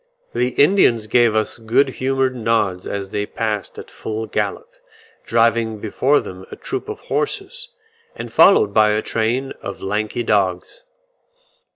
[0.33, 4.73] The Indians gave us good humoured nods as they passed at full gallop,
[5.27, 7.69] driving before them a troop of horses,
[8.15, 10.85] and followed by a train of lanky dogs.